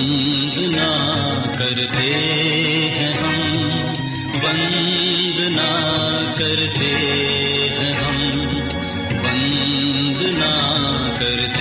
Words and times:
وندنا 0.00 0.88
کرتے 1.58 2.12
ہیں 2.96 3.12
ہم 3.14 3.40
وندنا 4.44 5.68
کرتے 6.38 6.92
ہیں 7.76 7.92
ہم 7.92 8.38
وندنا 9.24 10.52
کرتے 11.18 11.59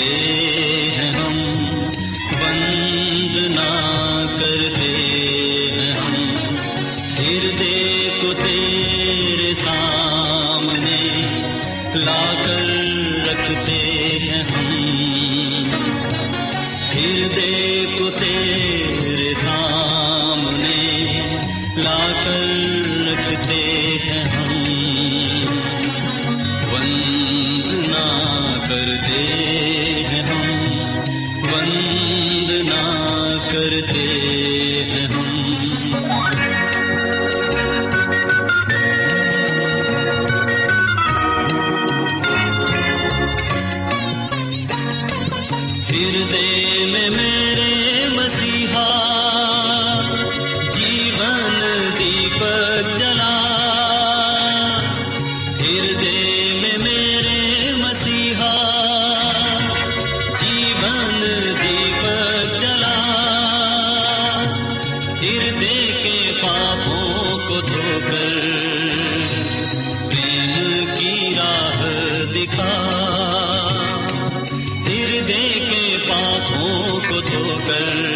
کو 77.69 78.08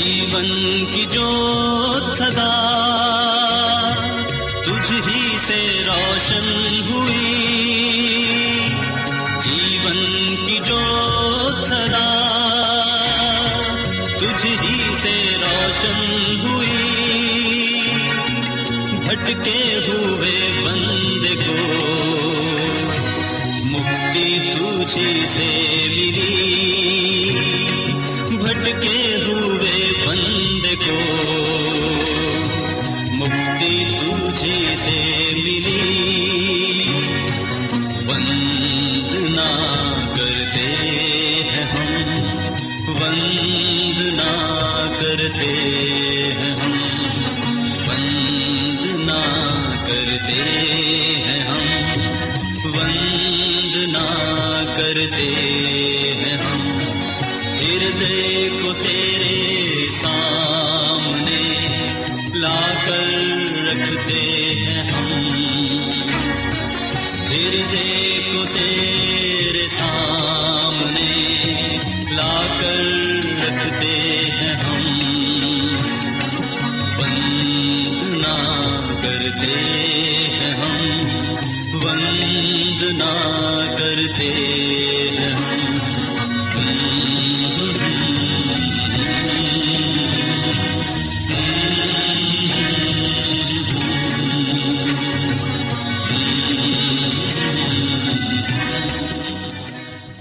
جیون 0.00 0.84
کی 0.92 1.04
جو 1.10 1.26
سدا 2.14 2.50
تجھ 4.64 4.92
ہی 4.92 5.36
سے 5.38 5.58
روشن 5.86 6.46
ہوئی 6.88 7.34
جیون 9.40 9.98
کی 10.46 10.58
جو 10.64 10.80
سدا 11.62 12.06
تجھ 14.16 14.46
ہی 14.46 14.78
سے 15.02 15.14
روشن 15.42 16.40
ہوئی 16.44 17.80
بھٹکے 19.04 19.60
ہوئے 19.88 20.36
بند 20.64 21.26
کو 21.46 21.58
مکتی 23.66 24.38
تجھی 24.52 25.26
سے 25.36 25.99
وندنا 52.64 54.06
کرتے۔ 54.76 55.49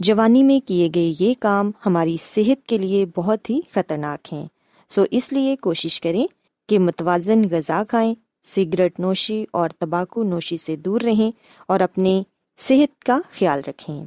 جوانی 0.00 0.42
میں 0.42 0.58
کیے 0.68 0.88
گئے 0.94 1.12
یہ 1.18 1.34
کام 1.40 1.70
ہماری 1.86 2.16
صحت 2.20 2.66
کے 2.68 2.78
لیے 2.78 3.04
بہت 3.16 3.50
ہی 3.50 3.60
خطرناک 3.70 4.32
ہیں۔ 4.32 4.46
سو 4.88 5.04
اس 5.10 5.32
لیے 5.32 5.56
کوشش 5.56 6.00
کریں 6.00 6.26
کہ 6.68 6.78
متوازن 6.78 7.42
غذا 7.50 7.82
کھائیں، 7.88 8.14
سگریٹ 8.44 9.00
نوشی 9.00 9.44
اور 9.50 9.68
تمباکو 9.68 10.22
نوشی 10.22 10.56
سے 10.56 10.76
دور 10.76 11.00
رہیں 11.00 11.30
اور 11.68 11.80
اپنے 11.80 12.22
صحت 12.58 13.04
کا 13.04 13.18
خیال 13.38 13.60
رکھیں۔ 13.66 14.04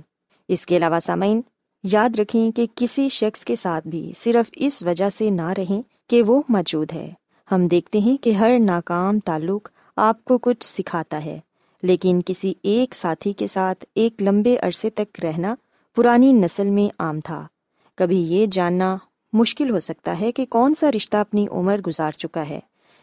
اس 0.50 0.66
کے 0.66 0.78
علاوہ 0.78 1.00
سامعین، 1.00 1.42
یاد 1.84 2.20
رکھیں 2.20 2.52
کہ 2.52 2.66
کسی 2.76 3.10
شخص 3.10 3.44
کے 3.46 3.56
ساتھ 3.56 3.88
بھی 3.88 4.12
صرف 4.16 4.50
اس 4.56 4.84
وجہ 4.84 5.10
سے 5.10 5.30
نہ 5.30 5.50
رہیں 5.58 5.82
کہ 6.10 6.22
وہ 6.24 6.42
موجود 6.50 6.92
ہے۔ 6.94 7.12
ہم 7.52 7.68
دیکھتے 7.68 8.00
ہیں 8.00 8.18
کہ 8.18 8.32
ہر 8.32 8.58
ناکام 8.60 9.20
تعلق 9.20 9.70
آپ 9.96 10.24
کو 10.26 10.38
کچھ 10.38 10.66
سکھاتا 10.66 11.24
ہے، 11.26 11.40
لیکن 11.84 12.20
کسی 12.26 12.54
ایک 12.64 12.96
ساتھی 12.96 13.34
کے 13.34 13.48
ساتھ 13.48 13.86
ایک 13.96 14.22
لمبے 14.22 14.56
عرصے 14.58 14.90
تک 14.90 15.20
رہنا 15.24 15.56
پرانی 15.96 16.34
نسل 16.34 16.70
میں 16.70 16.94
عام 17.00 17.20
تھا۔ 17.20 17.48
کبھی 17.96 18.18
یہ 18.18 18.46
جاننا 18.46 18.98
مشکل 19.34 19.70
ہو 19.70 19.80
سکتا 19.80 20.20
ہے 20.20 20.32
کہ 20.32 20.46
کون 20.46 20.76
سا 20.76 20.92
رشتہ 20.92 21.18
اپنی 21.18 21.48
عمر 21.52 21.82
گزار 21.88 22.12
چکا 22.12 22.50
ہے 22.50 22.60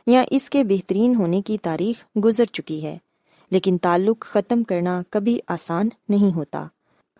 یا 0.06 0.24
اس 0.30 0.50
کے 0.50 0.64
بہترین 0.64 1.14
ہونے 1.14 1.42
کی 1.42 1.58
تاریخ 1.58 2.18
گزر 2.24 2.44
چکی 2.44 2.84
ہے، 2.84 2.98
لیکن 3.50 3.78
تعلق 3.78 4.20
ختم 4.20 4.62
کرنا 4.62 5.02
کبھی 5.10 5.38
آسان 5.48 5.88
نہیں 6.08 6.36
ہوتا۔ 6.36 6.66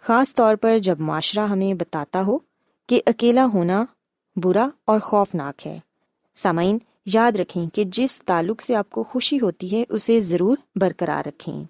خاص 0.00 0.34
طور 0.34 0.56
پر 0.56 0.78
جب 0.78 1.00
معاشرہ 1.00 1.46
ہمیں 1.46 1.74
بتاتا 1.74 2.22
ہو 2.22 2.38
کہ 2.86 3.00
اکیلا 3.06 3.46
ہونا 3.54 3.84
برا 4.36 4.68
اور 4.84 5.00
خوفناک 5.00 5.66
ہے۔ 5.66 5.80
سامعین، 6.34 6.78
یاد 7.06 7.32
رکھیں 7.32 7.66
کہ 7.74 7.84
جس 7.84 8.22
تعلق 8.26 8.62
سے 8.62 8.76
آپ 8.76 8.90
کو 8.90 9.02
خوشی 9.02 9.40
ہوتی 9.40 9.76
ہے، 9.76 9.84
اسے 9.88 10.20
ضرور 10.20 10.56
برقرار 10.76 11.28
رکھیں۔ 11.28 11.64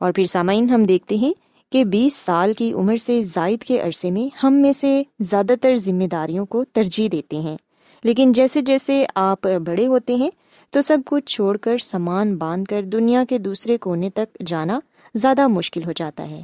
اور 0.00 0.12
پھر 0.12 0.26
سامعین، 0.26 0.70
ہم 0.70 0.84
دیکھتے 0.84 1.16
ہیں 1.16 1.32
کہ 1.74 1.84
بیس 1.84 2.16
سال 2.16 2.52
کی 2.52 2.72
عمر 2.72 2.96
سے 2.96 3.22
زائد 3.22 3.62
کے 3.62 3.80
عرصے 3.80 4.10
میں 4.10 4.46
ہم 4.46 4.54
میں 4.54 4.72
سے 4.72 5.02
زیادہ 5.20 5.52
تر 5.62 5.76
ذمہ 5.76 6.04
داریوں 6.04 6.46
کو 6.46 6.64
ترجیح 6.64 7.08
دیتے 7.12 7.36
ہیں۔ 7.36 7.56
لیکن 8.04 8.32
جیسے 8.32 8.60
جیسے 8.60 9.06
آپ 9.14 9.42
بڑے 9.42 9.86
ہوتے 9.86 10.14
ہیں، 10.14 10.30
تو 10.70 10.82
سب 10.82 10.98
کچھ 11.06 11.24
چھوڑ 11.24 11.56
کر 11.56 11.78
سامان 11.78 12.36
باندھ 12.36 12.70
کر 12.70 12.82
دنیا 12.82 13.24
کے 13.28 13.38
دوسرے 13.38 13.78
کونے 13.78 14.10
تک 14.10 14.42
جانا 14.46 14.80
زیادہ 15.14 15.48
مشکل 15.48 15.84
ہو 15.84 15.92
جاتا 15.92 16.30
ہے۔ 16.30 16.42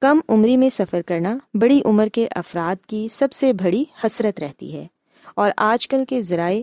کم 0.00 0.20
عمری 0.28 0.56
میں 0.56 0.68
سفر 0.68 1.02
کرنا 1.02 1.38
بڑی 1.54 1.80
عمر 1.84 2.08
کے 2.12 2.28
افراد 2.30 2.86
کی 2.86 3.08
سب 3.10 3.32
سے 3.32 3.52
بڑی 3.52 3.84
حسرت 4.04 4.40
رہتی 4.40 4.72
ہے۔ 4.72 4.86
اور 5.34 5.50
آج 5.56 5.88
کل 5.88 6.04
کے 6.08 6.20
ذرائع، 6.20 6.62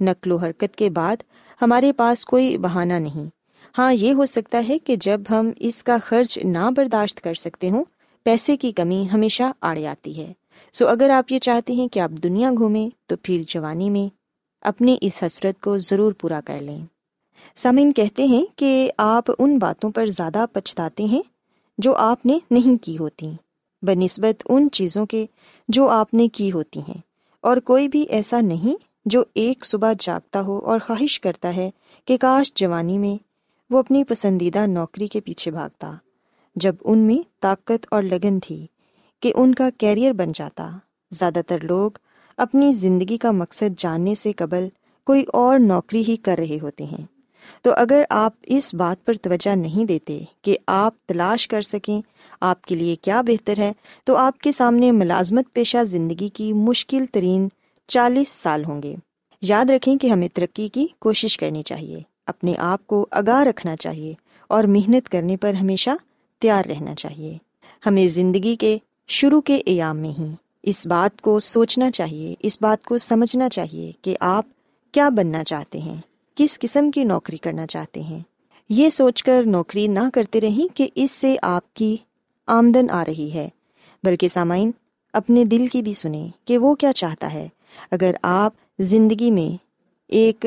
نقل 0.00 0.32
و 0.32 0.36
حرکت 0.36 0.76
کے 0.76 0.90
بعد 0.90 1.16
ہمارے 1.62 1.92
پاس 1.92 2.24
کوئی 2.24 2.58
بہانہ 2.58 2.92
نہیں۔ 2.92 3.39
ہاں 3.78 3.92
یہ 3.92 4.12
ہو 4.12 4.26
سکتا 4.26 4.62
ہے 4.68 4.78
کہ 4.78 4.96
جب 4.96 5.20
ہم 5.30 5.50
اس 5.58 5.84
کا 5.84 5.96
خرچ 6.04 6.38
نہ 6.44 6.70
برداشت 6.76 7.20
کر 7.20 7.34
سکتے 7.34 7.70
ہوں، 7.70 7.84
پیسے 8.22 8.56
کی 8.56 8.72
کمی 8.72 9.06
ہمیشہ 9.12 9.42
آڑے 9.60 9.86
آتی 9.86 10.18
ہے۔ 10.18 10.32
سو 10.72 10.88
اگر 10.88 11.10
آپ 11.10 11.32
یہ 11.32 11.38
چاہتے 11.38 11.72
ہیں 11.72 11.88
کہ 11.88 12.00
آپ 12.00 12.10
دنیا 12.10 12.50
گھومیں، 12.50 12.88
تو 13.06 13.16
پھر 13.22 13.42
جوانی 13.48 13.90
میں 13.90 14.14
اپنی 14.60 14.96
اس 15.00 15.22
حسرت 15.22 15.60
کو 15.60 15.78
ضرور 15.78 16.12
پورا 16.12 16.40
کر 16.44 16.60
لیں۔ 16.60 16.84
سامعین، 17.54 17.92
کہتے 17.92 18.24
ہیں 18.24 18.44
کہ 18.56 18.90
آپ 18.96 19.24
ان 19.38 19.58
باتوں 19.58 19.90
پر 19.90 20.06
زیادہ 20.06 20.44
پچھتاتے 20.52 21.04
ہیں 21.04 21.22
جو 21.78 21.94
آپ 21.94 22.26
نے 22.26 22.38
نہیں 22.50 22.84
کی 22.84 22.98
ہوتی۔ 22.98 23.30
بہ 23.82 23.90
نسبت 23.90 24.42
ان 24.48 24.70
چیزوں 24.72 25.06
کے 25.06 25.26
جو 25.68 25.88
آپ 25.88 26.14
نے 26.14 26.28
کی 26.28 26.52
ہوتی 26.52 26.80
ہیں۔ 26.80 26.98
اور 27.40 27.56
کوئی 27.56 27.88
بھی 27.88 28.02
ایسا 28.02 28.40
نہیں 28.40 28.74
جو 29.04 29.24
ایک 29.34 29.64
صبح 29.64 29.92
جاگتا 30.00 30.40
ہو 30.40 30.58
اور 30.58 30.80
خواہش 30.86 31.20
کرتا 31.20 31.56
ہے 31.56 31.70
کہ 32.04 32.16
کاش 32.16 32.54
جوانی 32.54 32.98
میں 32.98 33.29
وہ 33.70 33.78
اپنی 33.78 34.04
پسندیدہ 34.04 34.66
نوکری 34.66 35.06
کے 35.06 35.20
پیچھے 35.20 35.50
بھاگتا، 35.50 35.92
جب 36.56 36.76
ان 36.84 36.98
میں 36.98 37.28
طاقت 37.40 37.86
اور 37.90 38.02
لگن 38.02 38.40
تھی 38.40 38.66
کہ 39.20 39.32
ان 39.36 39.54
کا 39.54 39.68
کیریئر 39.78 40.12
بن 40.12 40.32
جاتا۔ 40.34 40.70
زیادہ 41.10 41.40
تر 41.46 41.58
لوگ 41.62 41.90
اپنی 42.36 42.72
زندگی 42.72 43.18
کا 43.18 43.30
مقصد 43.30 43.78
جاننے 43.78 44.14
سے 44.14 44.32
قبل 44.32 44.68
کوئی 45.04 45.24
اور 45.32 45.58
نوکری 45.58 46.02
ہی 46.08 46.16
کر 46.16 46.36
رہے 46.38 46.58
ہوتے 46.62 46.84
ہیں۔ 46.84 47.06
تو 47.62 47.70
اگر 47.76 48.02
آپ 48.10 48.32
اس 48.42 48.74
بات 48.74 49.06
پر 49.06 49.12
توجہ 49.14 49.56
نہیں 49.56 49.84
دیتے 49.84 50.24
کہ 50.42 50.58
آپ 50.66 51.06
تلاش 51.06 51.48
کر 51.48 51.62
سکیں 51.62 52.02
آپ 52.40 52.62
کے 52.62 52.76
لیے 52.76 52.96
کیا 52.96 53.20
بہتر 53.20 53.58
ہے، 53.58 53.72
تو 54.04 54.16
آپ 54.16 54.38
کے 54.38 54.52
سامنے 54.52 54.92
ملازمت 54.92 55.52
پیشہ 55.52 55.84
زندگی 55.84 56.28
کی 56.28 56.52
مشکل 56.52 57.06
ترین 57.12 57.48
چالیس 57.86 58.28
سال 58.28 58.64
ہوں 58.64 58.82
گے۔ 58.82 58.96
یاد 59.42 59.70
رکھیں 59.70 59.96
کہ 59.96 60.06
ہمیں 60.06 60.28
ترقی 60.34 60.68
کی 60.68 60.86
کوشش 60.98 61.38
کرنی 61.38 61.62
چاہیے۔ 61.62 62.09
اپنے 62.30 62.54
آپ 62.58 62.86
کو 62.86 63.06
آگاہ 63.10 63.40
رکھنا 63.40 63.76
چاہیے 63.76 64.14
اور 64.48 64.64
محنت 64.64 65.08
کرنے 65.08 65.36
پر 65.36 65.54
ہمیشہ 65.54 65.90
تیار 66.38 66.64
رہنا 66.64 66.94
چاہیے۔ 66.94 67.38
ہمیں 67.86 68.08
زندگی 68.08 68.56
کے 68.56 68.78
شروع 69.08 69.40
کے 69.40 69.60
ایام 69.66 69.98
میں 69.98 70.20
ہی 70.20 70.26
اس 70.62 70.86
بات 70.86 71.20
کو 71.20 71.40
سوچنا 71.40 71.90
چاہیے، 71.90 72.34
اس 72.38 72.58
بات 72.60 72.84
کو 72.84 72.98
سمجھنا 72.98 73.48
چاہیے 73.48 73.92
کہ 74.02 74.16
آپ 74.20 74.44
کیا 74.92 75.08
بننا 75.08 75.44
چاہتے 75.44 75.78
ہیں، 75.78 76.00
کس 76.34 76.58
قسم 76.58 76.90
کی 76.90 77.04
نوکری 77.04 77.36
کرنا 77.36 77.66
چاہتے 77.66 78.00
ہیں۔ 78.00 78.20
یہ 78.68 78.88
سوچ 78.88 79.22
کر 79.22 79.42
نوکری 79.46 79.86
نہ 79.86 80.10
کرتے 80.14 80.40
رہیں 80.40 80.76
کہ 80.76 80.88
اس 80.94 81.10
سے 81.10 81.36
آپ 81.42 81.74
کی 81.74 81.96
آمدن 82.46 82.90
آ 82.90 83.04
رہی 83.04 83.30
ہے۔ 83.34 83.48
بلکہ 84.02 84.28
سامعین، 84.28 84.70
اپنے 85.12 85.44
دل 85.44 85.66
کی 85.66 85.82
بھی 85.82 85.94
سنیں 85.94 86.28
کہ 86.44 86.58
وہ 86.58 86.74
کیا 86.74 86.92
چاہتا 86.92 87.32
ہے۔ 87.32 87.48
اگر 87.90 88.14
آپ 88.22 88.52
زندگی 88.78 89.30
میں 89.30 89.62
ایک 90.08 90.46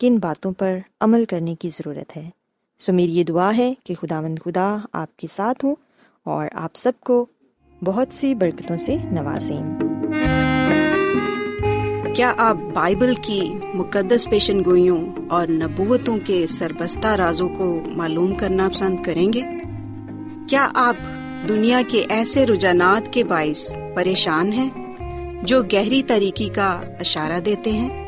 کن 0.00 0.18
باتوں 0.18 0.52
پر 0.52 0.78
عمل 1.00 1.24
کرنے 1.24 1.54
کی 1.54 1.70
ضرورت 1.70 2.16
ہے۔ 2.16 2.30
سو 2.78 2.92
میری 2.92 3.18
یہ 3.18 3.24
دعا 3.24 3.56
ہے 3.56 3.74
کہ 3.84 3.94
خدا 3.94 4.20
مند 4.20 4.38
خدا 4.44 4.76
آپ 4.92 5.16
کے 5.16 5.26
ساتھ 5.32 5.64
ہوں 5.64 5.74
اور 6.24 6.46
آپ 6.52 6.70
سب 6.74 6.92
کو 7.00 7.26
بہت 7.84 8.08
سی 8.14 8.34
برکتوں 8.34 8.76
سے 8.76 8.96
نوازیں۔ 9.04 9.78
کیا 12.14 12.34
آپ 12.36 12.56
بائبل 12.74 13.14
کی 13.22 13.40
مقدس 13.74 14.30
پیشن 14.30 14.64
گوئیوں 14.64 15.08
اور 15.28 15.48
نبوتوں 15.48 16.18
کے 16.24 16.46
سربستہ 16.46 17.06
رازوں 17.06 17.48
کو 17.48 17.80
معلوم 17.86 18.34
کرنا 18.34 18.68
پسند 18.74 18.96
کریں 19.04 19.32
گے؟ 19.32 19.40
کیا 20.48 20.68
آپ 20.74 20.96
دنیا 21.48 21.82
کے 21.88 22.04
ایسے 22.08 22.46
رجحانات 22.46 23.12
کے 23.12 23.24
باعث 23.24 23.76
پریشان 23.94 24.52
ہیں 24.52 24.70
جو 25.42 25.62
گہری 25.62 26.02
طریقے 26.02 26.48
کا 26.48 26.82
اشارہ 27.00 27.40
دیتے 27.40 27.70
ہیں؟ 27.72 28.07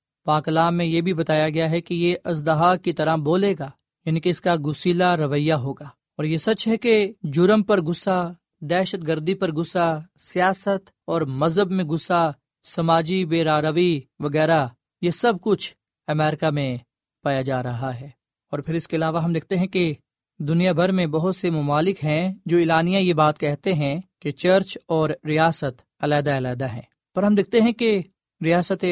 پاکلام 0.25 0.77
میں 0.77 0.85
یہ 0.85 1.01
بھی 1.01 1.13
بتایا 1.13 1.49
گیا 1.49 1.71
ہے 1.71 1.81
کہ 1.81 1.93
یہ 1.93 2.15
ازدہا 2.23 2.75
کی 2.75 2.93
طرح 2.93 3.15
بولے 3.15 3.55
گا 3.59 3.69
یعنی 4.05 4.19
کہ 4.19 4.29
اس 4.29 4.41
کا 4.41 4.55
گسیلا 4.55 5.17
رویہ 5.17 5.53
ہوگا۔ 5.53 5.85
اور 5.85 6.23
یہ 6.23 6.37
سچ 6.37 6.67
ہے 6.67 6.77
کہ 6.77 7.13
جرم 7.23 7.63
پر 7.63 7.81
غصہ، 7.81 8.33
دہشت 8.61 9.07
گردی 9.07 9.33
پر 9.33 9.51
غصہ، 9.51 10.01
سیاست 10.19 10.89
اور 11.05 11.21
مذہب 11.21 11.71
میں 11.71 11.83
غصہ، 11.83 12.31
سماجی 12.63 13.25
بے 13.25 13.43
روی 13.43 13.99
وغیرہ، 14.19 14.67
یہ 15.01 15.09
سب 15.09 15.33
کچھ 15.41 15.73
امریکہ 16.07 16.49
میں 16.49 16.77
پایا 17.23 17.41
جا 17.41 17.63
رہا 17.63 17.99
ہے۔ 17.99 18.09
اور 18.51 18.59
پھر 18.59 18.73
اس 18.73 18.87
کے 18.87 18.95
علاوہ 18.95 19.23
ہم 19.23 19.33
دیکھتے 19.33 19.55
ہیں 19.55 19.67
کہ 19.67 19.93
دنیا 20.39 20.71
بھر 20.71 20.91
میں 20.91 21.05
بہت 21.05 21.35
سے 21.35 21.49
ممالک 21.49 22.03
ہیں 22.03 22.33
جو 22.45 22.57
اعلانیہ 22.57 22.97
یہ 22.97 23.13
بات 23.13 23.39
کہتے 23.39 23.73
ہیں 23.73 24.01
کہ 24.19 24.31
چرچ 24.31 24.77
اور 24.85 25.09
ریاست 25.25 25.81
علیحدہ 25.99 26.37
علیحدہ 26.37 26.67
ہیں۔ 26.69 26.81
پر 27.15 27.23
ہم 27.23 27.35
دیکھتے 27.35 27.61
ہیں 27.61 27.71
کہ 27.71 28.01
ریاست 28.45 28.85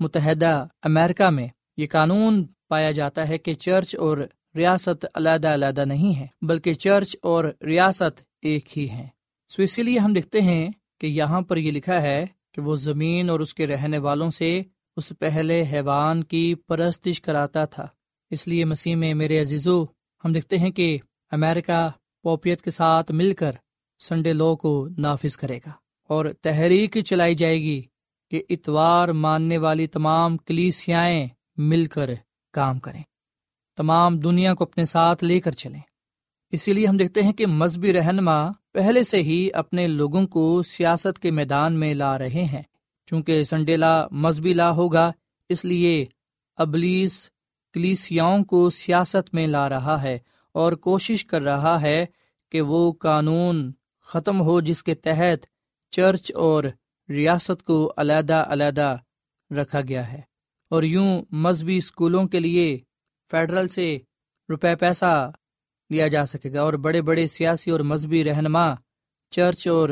متحدہ 0.00 0.66
امریکہ 0.82 1.30
میں 1.30 1.48
یہ 1.76 1.86
قانون 1.90 2.46
پایا 2.68 2.90
جاتا 2.90 3.28
ہے 3.28 3.38
کہ 3.38 3.54
چرچ 3.54 3.96
اور 3.96 4.18
ریاست 4.54 5.06
علیحدہ 5.14 5.48
علیحدہ 5.48 5.84
نہیں 5.84 6.20
ہے 6.20 6.26
بلکہ 6.42 6.72
چرچ 6.74 7.16
اور 7.22 7.44
ریاست 7.66 8.22
ایک 8.42 8.78
ہی 8.78 8.90
ہے 8.90 9.08
سو 9.48 9.62
اسی 9.62 9.82
لیے 9.82 9.98
ہم 9.98 10.12
دیکھتے 10.12 10.40
ہیں 10.40 10.70
کہ 11.00 11.06
یہاں 11.06 11.40
پر 11.40 11.56
یہ 11.56 11.70
لکھا 11.70 12.02
ہے 12.02 12.26
کہ 12.52 12.62
وہ 12.62 12.74
زمین 12.76 13.30
اور 13.30 13.40
اس 13.40 13.54
کے 13.54 13.66
رہنے 13.66 13.98
والوں 13.98 14.30
سے 14.30 14.62
اس 14.96 15.12
پہلے 15.18 15.64
حیوان 15.72 16.24
کی 16.24 16.54
پرستش 16.54 17.20
کراتا 17.20 17.64
تھا۔ 17.64 17.86
اس 18.30 18.48
لیے 18.48 18.64
مسیح 18.64 18.96
میں 18.96 19.14
میرے 19.14 19.40
عزیزو، 19.40 19.84
ہم 20.24 20.32
دیکھتے 20.32 20.58
ہیں 20.58 20.70
کہ 20.70 20.98
امریکہ 21.30 21.90
پوپیت 22.22 22.62
کے 22.62 22.70
ساتھ 22.70 23.12
مل 23.12 23.34
کر 23.34 23.52
سنڈے 24.00 24.32
لو 24.32 24.56
کو 24.56 24.88
نافذ 24.98 25.36
کرے 25.36 25.58
گا 25.66 25.70
اور 26.10 26.26
تحریک 26.42 26.98
چلائی 26.98 27.34
جائے 27.34 27.60
گی 27.60 27.82
کہ 28.30 28.42
اتوار 28.48 29.08
ماننے 29.08 29.58
والی 29.58 29.86
تمام 29.86 30.36
کلیسیائیں 30.36 31.26
مل 31.56 31.84
کر 31.84 32.10
کام 32.52 32.78
کریں۔ 32.78 33.02
تمام 33.76 34.18
دنیا 34.18 34.54
کو 34.54 34.64
اپنے 34.64 34.84
ساتھ 34.84 35.24
لے 35.24 35.40
کر 35.40 35.50
چلیں۔ 35.50 35.80
اسی 36.50 36.72
لیے 36.72 36.86
ہم 36.86 36.96
دیکھتے 36.96 37.22
ہیں 37.22 37.32
کہ 37.32 37.46
مذہبی 37.46 37.92
رہنما 37.92 38.52
پہلے 38.72 39.02
سے 39.02 39.22
ہی 39.22 39.48
اپنے 39.52 39.88
لوگوں 39.88 40.26
کو 40.26 40.62
سیاست 40.62 41.18
کے 41.18 41.30
میدان 41.30 41.80
میں 41.80 41.94
لا 41.94 42.18
رہے 42.18 42.44
ہیں۔ 42.44 42.62
چونکہ 43.06 43.44
سنڈے 43.44 43.76
لا 43.76 44.06
مذہبی 44.10 44.52
لا 44.52 44.70
ہوگا، 44.70 45.12
اس 45.48 45.64
لیے 45.64 46.06
ابلیس 46.56 47.30
کلیسیاؤں 47.74 48.44
کو 48.44 48.70
سیاست 48.70 49.34
میں 49.34 49.46
لا 49.46 49.68
رہا 49.68 50.02
ہے 50.02 50.18
اور 50.52 50.72
کوشش 50.72 51.24
کر 51.24 51.42
رہا 51.42 51.82
ہے 51.82 52.06
کہ 52.50 52.60
وہ 52.60 52.92
قانون 52.92 53.72
ختم 54.00 54.40
ہو 54.40 54.60
جس 54.60 54.82
کے 54.82 54.94
تحت 54.94 55.46
چرچ 55.90 56.32
اور 56.34 56.64
ریاست 57.10 57.64
کو 57.64 57.92
علیحدہ 57.96 58.44
علیحدہ 58.48 58.96
رکھا 59.50 59.80
گیا 59.80 60.12
ہے۔ 60.12 60.20
اور 60.70 60.82
یوں 60.82 61.22
مذہبی 61.30 61.76
اسکولوں 61.76 62.28
کے 62.28 62.40
لیے 62.40 62.78
فیڈرل 63.30 63.68
سے 63.68 63.98
روپے 64.48 64.76
پیسہ 64.76 65.32
لیا 65.90 66.08
جا 66.08 66.26
سکے 66.26 66.52
گا۔ 66.52 66.60
اور 66.60 66.72
بڑے 66.72 67.02
بڑے 67.02 67.26
سیاسی 67.26 67.70
اور 67.70 67.80
مذہبی 67.80 68.24
رہنما 68.24 68.74
چرچ 69.30 69.68
اور 69.68 69.88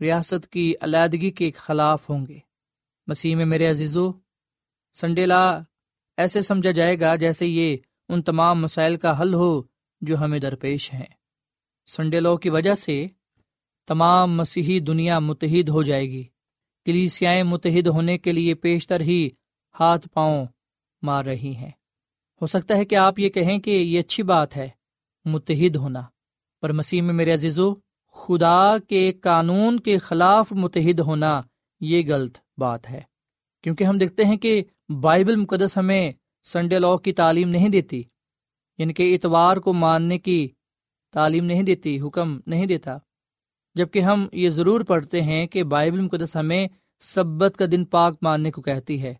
ریاست 0.00 0.48
کی 0.48 0.74
علیحدگی 0.80 1.30
کے 1.30 1.50
خلاف 1.50 2.10
ہوں 2.10 2.26
گے۔ 2.26 2.38
مسیح 3.06 3.36
میں 3.36 3.44
میرے 3.44 3.66
عزیزو 3.66 4.12
سنڈیلا 4.92 5.60
ایسے 6.16 6.40
سمجھا 6.40 6.70
جائے 6.70 7.00
گا 7.00 7.16
جیسے 7.16 7.46
یہ 7.46 7.76
ان 8.08 8.22
تمام 8.22 8.62
مسائل 8.62 8.96
کا 8.96 9.20
حل 9.20 9.34
ہو 9.34 9.62
جو 10.00 10.18
ہمیں 10.18 10.38
درپیش 10.38 10.94
ہیں۔ 10.94 11.06
سنڈے 11.86 12.20
لو 12.20 12.36
کی 12.36 12.50
وجہ 12.50 12.74
سے 12.74 13.06
تمام 13.88 14.36
مسیحی 14.36 14.80
دنیا 14.80 15.18
متحد 15.18 15.68
ہو 15.68 15.82
جائے 15.82 16.06
گی۔ 16.10 16.24
کلیسیائیں 16.84 17.42
متحد 17.42 17.86
ہونے 17.86 18.18
کے 18.18 18.32
لیے 18.32 18.54
پیشتر 18.54 19.00
ہی 19.00 19.28
ہاتھ 19.80 20.08
پاؤں 20.08 20.46
مار 21.02 21.24
رہی 21.24 21.56
ہیں۔ 21.56 21.70
ہو 22.42 22.46
سکتا 22.46 22.76
ہے 22.76 22.84
کہ 22.84 22.94
آپ 22.94 23.18
یہ 23.18 23.28
کہیں 23.28 23.58
کہ 23.58 23.70
یہ 23.70 23.98
اچھی 23.98 24.22
بات 24.22 24.56
ہے، 24.56 24.68
متحد 25.24 25.76
ہونا۔ 25.76 26.02
پر 26.60 26.72
مسیح 26.72 27.02
میں 27.02 27.14
میرے 27.14 27.32
عزیزو، 27.32 27.74
خدا 28.12 28.78
کے 28.78 29.12
قانون 29.12 29.80
کے 29.80 29.98
خلاف 29.98 30.52
متحد 30.52 31.00
ہونا 31.00 31.42
یہ 31.80 32.14
غلط 32.14 32.38
بات 32.58 32.90
ہے۔ 32.90 33.00
کیونکہ 33.62 33.84
ہم 33.84 33.98
دیکھتے 33.98 34.24
ہیں 34.24 34.36
کہ 34.36 34.62
بائبل 34.88 35.36
مقدس 35.36 35.78
ہمیں 35.78 36.10
سنڈے 36.42 36.78
لا 36.78 36.96
کی 36.96 37.12
تعلیم 37.12 37.48
نہیں 37.48 37.68
دیتی 37.68 38.02
یعنی 38.78 38.92
کہ 38.92 39.14
اتوار 39.14 39.56
کو 39.56 39.72
ماننے 39.72 40.18
کی 40.18 40.48
تعلیم 41.12 41.44
نہیں 41.44 41.62
دیتی، 41.62 42.00
حکم 42.00 42.40
نہیں 42.46 42.66
دیتا۔ 42.66 42.98
جبکہ 43.74 43.98
ہم 43.98 44.26
یہ 44.32 44.48
ضرور 44.48 44.80
پڑھتے 44.80 45.22
ہیں 45.22 45.46
کہ 45.46 45.62
بائبل 45.62 46.00
مقدس 46.00 46.36
ہمیں 46.36 46.68
سبت 47.00 47.56
کا 47.58 47.64
دن 47.72 47.84
پاک 47.84 48.14
ماننے 48.22 48.50
کو 48.50 48.62
کہتی 48.62 49.02
ہے۔ 49.02 49.14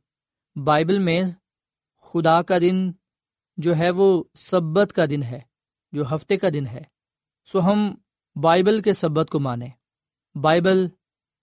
بائبل 0.64 0.98
میں 0.98 1.22
خدا 2.00 2.42
کا 2.42 2.58
دن 2.58 2.90
جو 3.56 3.78
ہے 3.78 3.90
وہ 3.90 4.24
سبت 4.34 4.92
کا 4.92 5.04
دن 5.10 5.22
ہے، 5.22 5.40
جو 5.92 6.14
ہفتے 6.14 6.36
کا 6.36 6.48
دن 6.54 6.66
ہے۔ 6.66 6.82
سو 7.46 7.60
ہم 7.60 7.94
بائبل 8.42 8.82
کے 8.82 8.92
سبت 8.92 9.30
کو 9.30 9.40
مانیں۔ 9.40 9.68
بائبل 10.38 10.88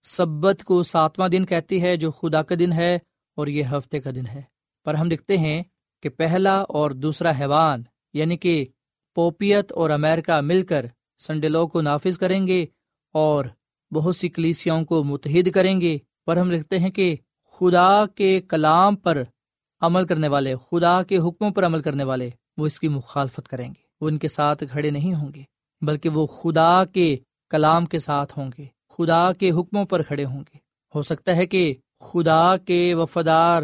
سبت 0.02 0.64
کو 0.64 0.82
ساتواں 0.82 1.28
دن 1.28 1.44
کہتی 1.44 1.82
ہے، 1.82 1.96
جو 1.96 2.10
خدا 2.10 2.42
کا 2.42 2.54
دن 2.58 2.72
ہے 2.72 2.94
اور 3.34 3.46
یہ 3.46 3.64
ہفتے 3.64 4.00
کا 4.00 4.10
دن 4.10 4.26
ہے۔ 4.26 4.42
پر 4.84 4.94
ہم 4.94 5.08
دیکھتے 5.08 5.36
ہیں 5.36 5.62
کہ 6.02 6.08
پہلا 6.08 6.60
اور 6.60 6.90
دوسرا 6.90 7.30
حیوان 7.30 7.82
یعنی 8.12 8.36
کہ 8.36 8.66
پوپیت 9.14 9.72
اور 9.72 9.90
امیرکا 9.90 10.40
مل 10.40 10.66
کر 10.66 10.86
سنڈے 11.18 11.48
لو 11.48 11.66
کو 11.66 11.80
نافذ 11.80 12.18
کریں 12.18 12.46
گے 12.46 12.66
اور 13.12 13.44
بہت 13.94 14.16
سی 14.16 14.28
کلیسیاں 14.28 14.82
کو 14.82 15.04
متحد 15.04 15.50
کریں 15.50 15.80
گے۔ 15.80 15.98
پر 16.28 16.36
ہم 16.36 16.50
لکھتے 16.50 16.78
ہیں 16.78 16.90
کہ 16.90 17.16
خدا 17.52 18.06
کے 18.06 18.40
کلام 18.40 18.96
پر 18.96 19.22
عمل 19.80 20.06
کرنے 20.06 20.28
والے، 20.28 20.54
خدا 20.70 21.02
کے 21.02 21.18
حکموں 21.18 21.50
پر 21.50 21.66
عمل 21.66 21.82
کرنے 21.82 22.04
والے، 22.04 22.30
وہ 22.56 22.66
اس 22.66 22.80
کی 22.80 22.88
مخالفت 22.88 23.48
کریں 23.48 23.68
گے۔ 23.68 23.82
وہ 24.00 24.08
ان 24.08 24.18
کے 24.18 24.28
ساتھ 24.28 24.64
کھڑے 24.70 24.90
نہیں 24.90 25.14
ہوں 25.14 25.28
گے، 25.34 25.42
بلکہ 25.80 26.08
وہ 26.08 26.26
خدا 26.26 26.84
کے 26.84 27.16
کلام 27.50 27.86
کے 27.86 27.98
ساتھ 27.98 28.38
ہوں 28.38 28.50
گے، 28.58 28.64
خدا 28.98 29.32
کے 29.32 29.50
حکموں 29.50 29.84
پر 29.84 30.02
کھڑے 30.02 30.24
ہوں 30.24 30.40
گے۔ 30.40 30.58
ہو 30.94 31.02
سکتا 31.02 31.36
ہے 31.36 31.46
کہ 31.46 31.74
خدا 32.00 32.56
کے 32.56 32.94
وفادار 32.94 33.62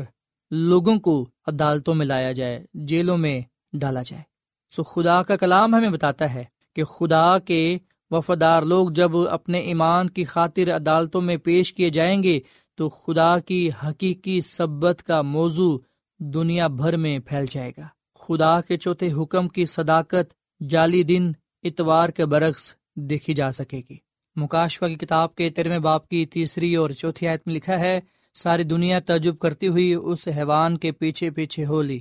لوگوں 0.50 0.98
کو 1.00 1.28
عدالتوں 1.46 1.94
میں 1.94 2.06
لایا 2.06 2.32
جائے، 2.32 2.64
جیلوں 2.74 3.18
میں 3.18 3.40
ڈالا 3.72 4.02
جائے۔ 4.02 4.22
سو 4.70 4.82
خدا 4.82 5.22
کا 5.22 5.36
کلام 5.36 5.74
ہمیں 5.74 5.90
بتاتا 5.90 6.34
ہے 6.34 6.44
کہ 6.76 6.84
خدا 6.84 7.38
کے 7.38 7.78
وفادار 8.10 8.62
لوگ 8.62 8.88
جب 8.90 9.16
اپنے 9.16 9.58
ایمان 9.58 10.10
کی 10.10 10.24
خاطر 10.24 10.76
عدالتوں 10.76 11.20
میں 11.20 11.36
پیش 11.36 11.72
کیے 11.74 11.90
جائیں 11.90 12.22
گے 12.22 12.40
تو 12.74 12.88
خدا 12.88 13.38
کی 13.38 13.70
حقیقی 13.84 14.40
سبت 14.40 15.02
کا 15.02 15.22
موضوع 15.22 15.78
دنیا 16.20 16.66
بھر 16.66 16.96
میں 16.96 17.18
پھیل 17.18 17.44
جائے 17.50 17.72
گا۔ 17.78 17.86
خدا 18.18 18.60
کے 18.60 18.76
چوتھے 18.76 19.12
حکم 19.12 19.48
کی 19.48 19.64
صداقت 19.64 20.34
جعلی 20.70 21.02
دن 21.02 21.32
اتوار 21.62 22.08
کے 22.08 22.24
برعکس 22.24 22.74
دیکھی 22.96 23.34
جا 23.34 23.52
سکے 23.52 23.82
گی۔ 23.90 23.96
مکاشفہ 24.36 24.86
کی 24.86 24.94
کتاب 24.94 25.34
کے 25.34 25.50
تیرہویں 25.50 25.78
باپ 25.78 26.08
کی 26.08 26.26
تیسری 26.26 26.74
اور 26.74 26.90
چوتھی 26.90 27.28
آیت 27.28 27.42
میں 27.46 27.54
لکھا 27.54 27.80
ہے، 27.80 28.00
ساری 28.34 28.64
دنیا 28.64 29.00
تعجب 29.00 29.38
کرتی 29.38 29.68
ہوئی 29.68 29.94
اس 29.94 30.28
حیوان 30.36 30.76
کے 30.78 30.92
پیچھے 30.92 31.30
پیچھے 31.30 31.66
ہو 31.66 31.82
لی 31.82 32.00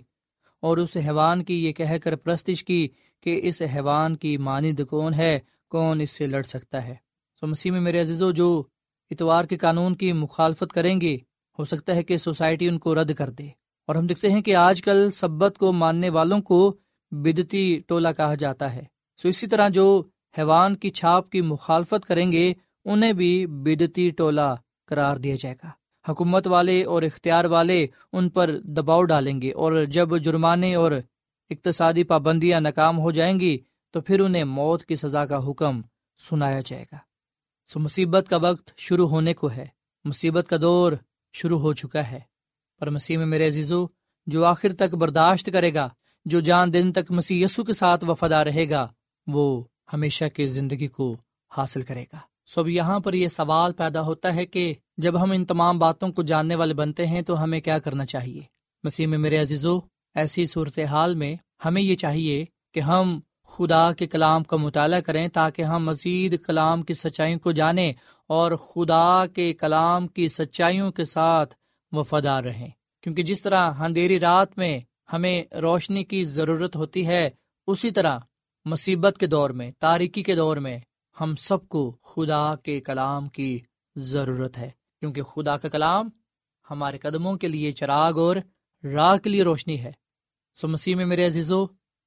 اور 0.59 0.77
اس 0.77 0.97
حیوان 0.97 1.43
کی 1.43 1.65
یہ 1.65 1.71
کہہ 1.71 1.97
کر 2.03 2.15
پرستش 2.15 2.63
کی 2.63 2.87
کہ 3.21 3.39
اس 3.43 3.61
حیوان 3.61 4.15
کی 4.15 4.37
مانند 4.37 4.79
کون 4.89 5.13
ہے 5.13 5.39
کون 5.73 6.01
اس 6.01 6.11
سے 6.11 6.27
لڑ 6.27 6.43
سکتا 6.43 6.87
ہے۔ 6.87 6.95
سو 7.39 7.47
مسیح 7.47 7.71
میں 7.71 7.81
میرے 7.81 8.01
عزیزو، 8.01 8.31
جو 8.31 8.63
اتوار 9.11 9.43
کے 9.43 9.57
قانون 9.57 9.95
کی 9.95 10.13
مخالفت 10.13 10.73
کریں 10.73 11.01
گے، 11.01 11.17
ہو 11.59 11.65
سکتا 11.65 11.95
ہے 11.95 12.03
کہ 12.03 12.17
سوسائٹی 12.17 12.67
ان 12.67 12.79
کو 12.79 12.95
رد 12.95 13.13
کر 13.13 13.29
دے۔ 13.29 13.47
اور 13.87 13.95
ہم 13.95 14.07
دیکھتے 14.07 14.29
ہیں 14.29 14.41
کہ 14.41 14.55
آج 14.55 14.81
کل 14.81 15.11
سبت 15.11 15.57
کو 15.57 15.71
ماننے 15.71 16.09
والوں 16.09 16.41
کو 16.41 16.77
بدتی 17.11 17.81
ٹولہ 17.87 18.07
کہا 18.17 18.35
جاتا 18.35 18.75
ہے۔ 18.75 18.83
سو 19.21 19.27
اسی 19.27 19.47
طرح 19.47 19.69
جو 19.69 20.03
حیوان 20.37 20.75
کی 20.75 20.89
چھاپ 20.89 21.29
کی 21.29 21.41
مخالفت 21.41 22.05
کریں 22.05 22.31
گے، 22.31 22.53
انہیں 22.85 23.13
بھی 23.13 23.45
بدتی 23.47 24.09
ٹولہ 24.09 24.55
قرار 24.87 25.17
دیا 25.17 25.35
جائے 25.39 25.55
گا۔ 25.63 25.69
حکومت 26.11 26.47
والے 26.47 26.83
اور 26.83 27.01
اختیار 27.01 27.45
والے 27.45 27.87
ان 28.13 28.29
پر 28.29 28.57
دباؤ 28.63 29.03
ڈالیں 29.03 29.41
گے 29.41 29.51
اور 29.51 29.83
جب 29.83 30.17
جرمانے 30.17 30.75
اور 30.75 30.91
اقتصادی 31.49 32.03
پابندیاں 32.03 32.61
ناکام 32.61 32.99
ہو 32.99 33.11
جائیں 33.11 33.39
گی 33.39 33.57
تو 33.93 34.01
پھر 34.01 34.19
انہیں 34.19 34.43
موت 34.43 34.85
کی 34.85 34.95
سزا 34.95 35.25
کا 35.25 35.47
حکم 35.47 35.81
سنایا 36.29 36.59
جائے 36.65 36.85
گا۔ 36.91 36.97
سو 37.67 37.79
مصیبت 37.79 38.25
کا 38.29 38.37
وقت 38.37 38.77
شروع 38.77 39.07
ہونے 39.07 39.33
کو 39.33 39.51
ہے۔ 39.51 39.65
مصیبت 40.05 40.47
کا 40.49 40.57
دور 40.61 40.93
شروع 41.33 41.59
ہو 41.59 41.73
چکا 41.73 42.11
ہے۔ 42.11 42.19
پر 42.79 42.89
مسیح 42.89 43.17
میں 43.17 43.25
میرے 43.25 43.47
عزیزو، 43.47 43.85
جو 44.25 44.45
آخر 44.45 44.73
تک 44.73 44.95
برداشت 44.95 45.49
کرے 45.53 45.73
گا، 45.73 45.89
جو 46.25 46.39
جان 46.39 46.73
دن 46.73 46.93
تک 46.93 47.11
مسیح 47.11 47.45
یسو 47.45 47.63
کے 47.63 47.73
ساتھ 47.73 48.05
وفادہ 48.05 48.35
رہے 48.35 48.69
گا، 48.69 48.87
وہ 49.27 49.63
ہمیشہ 49.93 50.25
کی 50.33 50.47
زندگی 50.47 50.87
کو 50.87 51.15
حاصل 51.57 51.81
کرے 51.81 52.03
گا۔ 52.13 52.17
سو 52.45 52.61
اب 52.61 52.69
یہاں 52.69 52.99
پر 52.99 53.13
یہ 53.13 53.27
سوال 53.27 53.73
پیدا 53.73 54.01
ہوتا 54.01 54.35
ہے 54.35 54.45
کہ 54.45 54.73
جب 54.97 55.23
ہم 55.23 55.31
ان 55.31 55.45
تمام 55.45 55.79
باتوں 55.79 56.11
کو 56.11 56.23
جاننے 56.23 56.55
والے 56.55 56.73
بنتے 56.73 57.07
ہیں 57.07 57.21
تو 57.21 57.43
ہمیں 57.43 57.61
کیا 57.61 57.79
کرنا 57.79 58.05
چاہیے؟ 58.05 58.41
مسیح 58.83 59.07
میں 59.07 59.17
میرے 59.17 59.37
عزیزو، 59.37 59.79
ایسی 60.15 60.45
صورت 60.45 60.79
حال 60.79 61.15
میں 61.15 61.35
ہمیں 61.65 61.81
یہ 61.81 61.95
چاہیے 61.95 62.45
کہ 62.73 62.79
ہم 62.79 63.19
خدا 63.47 63.93
کے 63.93 64.07
کلام 64.07 64.43
کا 64.43 64.57
مطالعہ 64.57 64.99
کریں 64.99 65.27
تاکہ 65.27 65.61
ہم 65.61 65.85
مزید 65.85 66.43
کلام 66.43 66.81
کی 66.81 66.93
سچائیوں 66.93 67.39
کو 67.39 67.51
جانیں 67.51 67.93
اور 68.27 68.51
خدا 68.51 69.25
کے 69.25 69.53
کلام 69.53 70.07
کی 70.07 70.27
سچائیوں 70.27 70.91
کے 70.91 71.03
ساتھ 71.03 71.55
وفادار 71.91 72.43
رہیں۔ 72.43 72.69
کیونکہ 73.01 73.23
جس 73.23 73.41
طرح 73.41 73.71
اندھیری 73.79 74.19
رات 74.19 74.57
میں 74.57 74.79
ہمیں 75.13 75.43
روشنی 75.55 76.03
کی 76.03 76.23
ضرورت 76.23 76.75
ہوتی 76.75 77.07
ہے، 77.07 77.29
اسی 77.67 77.91
طرح 77.91 78.19
مصیبت 78.65 79.17
کے 79.19 79.25
دور 79.25 79.49
میں، 79.49 79.71
تاریکی 79.79 80.23
کے 80.23 80.35
دور 80.35 80.57
میں 80.57 80.79
ہم 81.21 81.35
سب 81.35 81.67
کو 81.67 81.91
خدا 81.91 82.55
کے 82.55 82.79
کلام 82.79 83.29
کی 83.29 83.59
ضرورت 83.95 84.57
ہے۔ 84.57 84.69
کیونکہ 84.99 85.21
خدا 85.21 85.57
کا 85.57 85.69
کلام 85.69 86.09
ہمارے 86.71 86.97
قدموں 86.97 87.35
کے 87.35 87.47
لیے 87.47 87.71
چراغ 87.71 88.19
اور 88.19 88.35
راہ 88.83 89.17
کے 89.17 89.29
لیے 89.29 89.43
روشنی 89.43 89.79
ہے۔ 89.79 89.91
سو 90.55 90.67
مسیح 90.67 90.95
میں 90.95 91.05
میرے 91.05 91.25
عزیزو، 91.25 91.65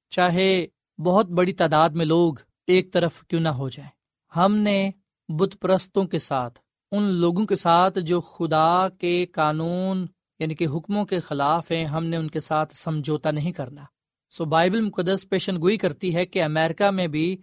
چاہے 0.09 0.67
بہت 0.99 1.29
بڑی 1.29 1.53
تعداد 1.53 1.89
میں 1.89 2.05
لوگ 2.05 2.33
ایک 2.67 2.93
طرف 2.93 3.23
کیوں 3.27 3.41
نہ 3.41 3.49
ہو 3.49 3.69
جائیں۔ 3.69 3.89
ہم 4.35 4.55
نے 4.55 4.91
بت 5.29 5.55
پرستوں 5.61 6.03
کے 6.03 6.17
ساتھ، 6.17 6.59
ان 6.91 7.03
لوگوں 7.03 7.45
کے 7.45 7.55
ساتھ 7.55 7.99
جو 7.99 8.21
خدا 8.21 8.89
کے 8.89 9.25
قانون 9.25 10.05
یعنی 10.39 10.55
کہ 10.55 10.67
حکموں 10.67 11.05
کے 11.05 11.19
خلاف 11.19 11.71
ہیں، 11.71 11.85
ہم 11.85 12.05
نے 12.05 12.17
ان 12.17 12.27
کے 12.27 12.39
ساتھ 12.39 12.75
سمجھوتا 12.75 13.31
نہیں 13.31 13.51
کرنا۔ 13.51 13.83
سو 14.31 14.45
بائبل 14.45 14.81
مقدس 14.81 15.29
پیشن 15.29 15.61
گوئی 15.61 15.77
کرتی 15.77 16.15
ہے 16.15 16.25
کہ 16.25 16.43
امریکہ 16.43 16.91
میں 16.91 17.07
بھی 17.07 17.37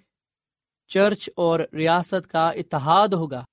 چرچ 0.89 1.31
اور 1.37 1.61
ریاست 1.73 2.27
کا 2.27 2.49
اتحاد 2.49 3.09
ہوگا 3.09 3.45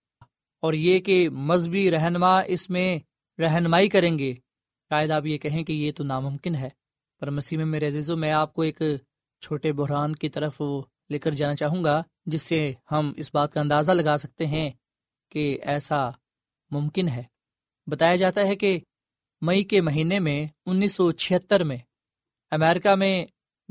اور 0.62 0.74
یہ 0.74 1.00
کہ 1.00 1.30
مذہبی 1.30 1.92
رہنما 1.92 2.40
اس 2.40 2.70
میں 2.70 3.00
رہنمائی 3.40 3.90
کریں 3.90 4.20
گے۔ 4.20 4.34
شاید 4.90 5.12
آپ 5.12 5.26
یہ 5.26 5.38
کہیں 5.38 5.64
کہ 5.64 5.74
یہ 5.74 5.92
تو 5.92 6.04
ناممکن 6.04 6.56
ہے، 6.56 6.70
پر 7.20 7.30
مسیح 7.30 7.58
میں 7.58 7.66
میرے 7.66 7.88
عزیزو، 7.88 8.18
میں 8.18 8.32
آپ 8.32 8.54
کو 8.54 8.62
ایک 8.62 8.82
چھوٹے 9.42 9.72
بحران 9.72 10.16
کی 10.16 10.30
طرف 10.30 10.62
لے 11.10 11.20
کر 11.20 11.32
جانا 11.32 11.56
چاہوں 11.56 11.84
گا، 11.84 12.04
جس 12.26 12.42
سے 12.42 12.74
ہم 12.92 13.14
اس 13.18 13.30
بات 13.34 13.54
کا 13.54 13.62
اندازہ 13.62 13.92
لگا 13.92 14.18
سکتے 14.18 14.46
ہیں 14.46 14.70
کہ 15.30 15.60
ایسا 15.62 16.10
ممکن 16.72 17.08
ہے۔ 17.08 17.24
بتایا 17.88 18.16
جاتا 18.16 18.42
ہے 18.42 18.56
کہ 18.56 18.80
مئی 19.42 19.64
کے 19.64 19.82
مہینے 19.82 20.20
میں 20.20 20.46
انیس 20.66 20.94
سو 20.94 21.12
چھہتر 21.12 21.64
میں 21.64 21.78
امریکہ 22.52 22.96
میں 22.96 23.26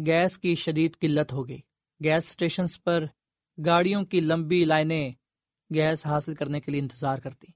گیس 0.07 0.39
کی 0.39 0.55
شدید 0.55 0.97
قلت 1.01 1.33
ہو 1.33 1.49
گئی۔ 1.49 1.61
گیس 2.05 2.25
اسٹیشنس 2.25 2.83
پر 2.85 3.05
گاڑیوں 3.67 4.03
کی 4.05 4.21
لمبی 4.21 4.65
لائنیں 4.65 5.11
گیس 5.75 6.07
حاصل 6.07 6.35
کرنے 6.35 6.61
کے 6.61 6.71
لیے 6.73 6.81
انتظار 6.81 7.19
کرتی۔ 7.19 7.47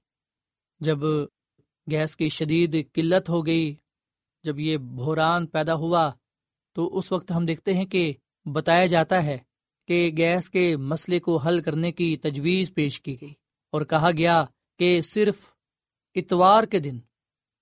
جب 0.79 0.99
گیس 1.91 2.15
کی 2.15 2.29
شدید 2.29 2.75
قلت 2.93 3.29
ہو 3.29 3.45
گئی، 3.45 3.75
جب 4.43 4.59
یہ 4.59 4.77
بحران 4.77 5.45
پیدا 5.47 5.73
ہوا 5.73 6.11
تو 6.75 6.97
اس 6.97 7.11
وقت 7.11 7.31
ہم 7.31 7.45
دیکھتے 7.45 7.73
ہیں 7.73 7.85
کہ 7.85 8.13
بتایا 8.45 8.85
جاتا 8.85 9.23
ہے 9.23 9.37
کہ 9.87 10.11
گیس 10.17 10.49
کے 10.49 10.75
مسئلے 10.77 11.19
کو 11.19 11.37
حل 11.37 11.61
کرنے 11.61 11.91
کی 11.91 12.17
تجویز 12.17 12.73
پیش 12.73 13.01
کی 13.01 13.21
گئی 13.21 13.33
اور 13.73 13.81
کہا 13.81 14.11
گیا 14.17 14.43
کہ 14.79 15.01
صرف 15.01 15.37
اتوار 16.15 16.63
کے 16.63 16.79
دن 16.79 16.99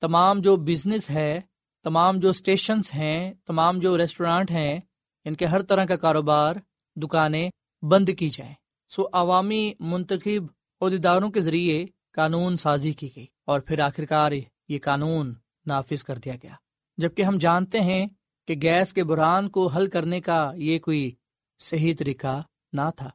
تمام 0.01 0.39
جو 0.39 0.55
بزنس 0.55 1.09
ہے، 1.09 1.41
تمام 1.83 2.19
جو 2.19 2.29
اسٹیشنس 2.29 2.93
ہیں، 2.93 3.33
تمام 3.45 3.79
جو 3.79 3.97
ریسٹورانٹ 3.97 4.51
ہیں 4.51 4.71
یعنی 4.71 5.29
ان 5.29 5.35
کے 5.35 5.45
ہر 5.45 5.61
طرح 5.61 5.85
کا 5.85 5.95
کاروبار، 5.95 6.55
دکانیں 6.95 7.49
بند 7.83 8.09
کی 8.17 8.29
جائیں۔ 8.29 8.53
سو 8.89 9.03
عوامی 9.13 9.73
منتخب 9.79 10.45
عہدیداروں 10.81 11.29
کے 11.29 11.41
ذریعے 11.41 11.85
قانون 12.11 12.55
سازی 12.55 12.93
کی 12.93 13.09
گئی 13.15 13.25
اور 13.45 13.59
پھر 13.59 13.79
آخرکار 13.79 14.31
یہ 14.69 14.77
قانون 14.83 15.33
نافذ 15.65 16.03
کر 16.03 16.17
دیا 16.17 16.35
گیا۔ 16.43 16.55
جبکہ 16.97 17.21
ہم 17.21 17.37
جانتے 17.37 17.79
ہیں 17.79 18.05
کہ 18.47 18.55
گیس 18.61 18.93
کے 18.93 19.03
برہان 19.03 19.49
کو 19.49 19.67
حل 19.67 19.89
کرنے 19.89 20.21
کا 20.21 20.51
یہ 20.55 20.79
کوئی 20.79 21.11
صحیح 21.59 21.93
طریقہ 21.99 22.41
نہ 22.73 22.89
تھا۔ 22.95 23.09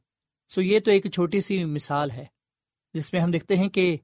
سو 0.48 0.62
یہ 0.62 0.78
تو 0.78 0.90
ایک 0.90 1.10
چھوٹی 1.10 1.40
سی 1.40 1.64
مثال 1.64 2.10
ہے، 2.10 2.24
جس 2.94 3.12
میں 3.12 3.22
ہم 3.22 3.30
دیکھتے 3.30 3.56
ہیں 3.56 3.68
کہ 3.68 3.96